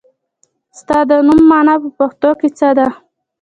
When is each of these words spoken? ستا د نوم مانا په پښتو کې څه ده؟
ستا 0.79 0.97
د 1.09 1.11
نوم 1.27 1.41
مانا 1.49 1.75
په 1.83 1.89
پښتو 1.99 2.29
کې 2.39 2.49
څه 2.59 2.69
ده؟ 2.77 2.87